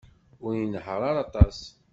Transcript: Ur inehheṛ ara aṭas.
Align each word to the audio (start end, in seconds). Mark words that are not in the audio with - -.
Ur 0.45 0.51
inehheṛ 0.55 1.01
ara 1.09 1.19
aṭas. 1.25 1.59